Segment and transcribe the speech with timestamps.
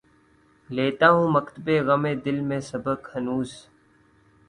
[0.69, 3.51] لیتا ہوں مکتبِ غمِ دل میں سبق ہنوز